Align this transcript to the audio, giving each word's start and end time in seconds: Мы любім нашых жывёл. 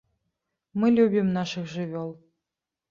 Мы 0.83 0.91
любім 0.97 1.31
нашых 1.39 1.71
жывёл. 1.77 2.11